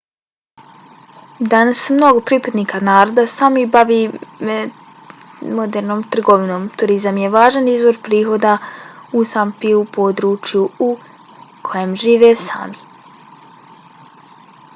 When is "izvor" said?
7.75-7.99